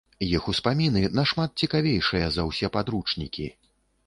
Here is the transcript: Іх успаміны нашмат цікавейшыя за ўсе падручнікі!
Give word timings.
Іх 0.27 0.45
успаміны 0.53 1.03
нашмат 1.19 1.49
цікавейшыя 1.67 2.31
за 2.37 2.47
ўсе 2.49 2.71
падручнікі! 2.79 3.47